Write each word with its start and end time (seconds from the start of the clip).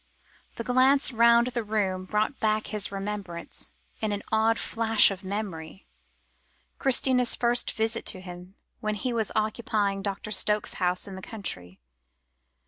That 0.55 0.63
glance 0.63 1.13
round 1.13 1.45
the 1.49 1.63
room, 1.63 2.05
brought 2.05 2.39
back 2.39 2.63
to 2.63 2.69
his 2.71 2.91
remembrance, 2.91 3.69
in 4.01 4.11
an 4.11 4.23
odd 4.31 4.57
flash 4.57 5.11
of 5.11 5.23
memory, 5.23 5.85
Christina's 6.79 7.35
first 7.35 7.73
visit 7.73 8.03
to 8.07 8.19
him, 8.19 8.55
when 8.79 8.95
he 8.95 9.13
was 9.13 9.31
occupying 9.35 10.01
Dr. 10.01 10.31
Stokes's 10.31 10.77
house 10.79 11.07
in 11.07 11.15
the 11.15 11.21
country. 11.21 11.79